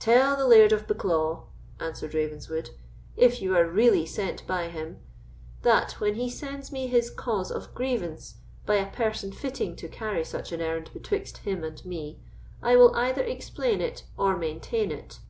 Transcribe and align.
"Tell 0.00 0.36
the 0.36 0.44
Laird 0.44 0.72
of 0.72 0.88
Bucklaw," 0.88 1.44
answered 1.78 2.12
Ravenswood, 2.12 2.70
"if 3.16 3.40
you 3.40 3.54
are 3.56 3.64
really 3.64 4.04
sent 4.06 4.44
by 4.44 4.66
him, 4.70 4.98
that, 5.62 6.00
when 6.00 6.16
he 6.16 6.28
sends 6.28 6.72
me 6.72 6.88
his 6.88 7.10
cause 7.10 7.52
of 7.52 7.72
grievance 7.76 8.38
by 8.66 8.74
a 8.74 8.90
person 8.90 9.30
fitting 9.30 9.76
to 9.76 9.86
carry 9.86 10.24
such 10.24 10.50
an 10.50 10.60
errand 10.60 10.90
betwixt 10.92 11.36
him 11.46 11.62
and 11.62 11.84
me, 11.84 12.18
I 12.60 12.74
will 12.74 12.92
either 12.96 13.22
explain 13.22 13.80
it 13.80 14.02
or 14.18 14.36
maintain 14.36 14.90
it." 14.90 15.20